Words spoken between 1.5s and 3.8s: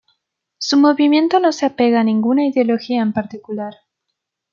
se apega a ninguna ideología en particular.